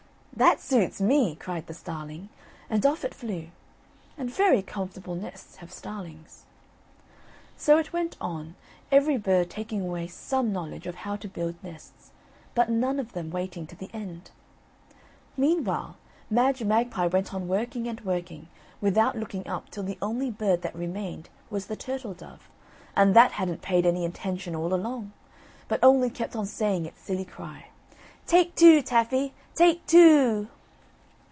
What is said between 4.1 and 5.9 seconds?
and very comfortable nests have